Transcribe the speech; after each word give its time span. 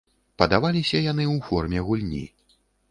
Падаваліся 0.41 1.03
яны 1.11 1.23
ў 1.33 1.37
форме 1.51 1.79
гульні. 1.91 2.25